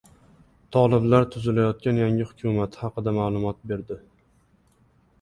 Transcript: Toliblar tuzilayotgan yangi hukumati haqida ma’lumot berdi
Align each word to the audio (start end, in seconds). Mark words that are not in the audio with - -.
Toliblar 0.75 1.27
tuzilayotgan 1.35 2.01
yangi 2.03 2.27
hukumati 2.31 2.83
haqida 2.87 3.17
ma’lumot 3.21 3.65
berdi 3.73 4.03